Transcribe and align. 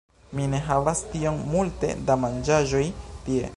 Mi 0.37 0.45
ne 0.53 0.61
havas 0.69 1.03
tiom 1.11 1.37
multe 1.51 1.93
da 2.09 2.19
manĝaĵoj 2.25 2.85
tie 3.29 3.49